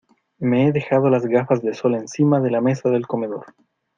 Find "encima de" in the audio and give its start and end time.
1.93-2.49